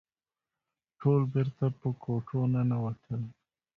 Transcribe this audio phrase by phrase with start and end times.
[0.99, 3.21] ټول بېرته په کوټو ننوتل.